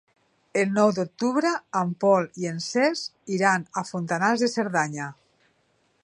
[0.59, 1.51] El nou d'octubre
[1.81, 5.11] en Pol i en Cesc iran a Fontanals de Cerdanya.